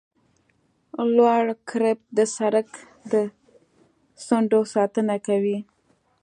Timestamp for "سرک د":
2.35-3.13